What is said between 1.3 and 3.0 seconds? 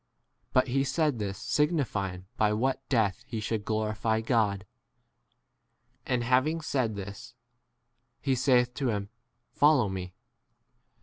signifying by what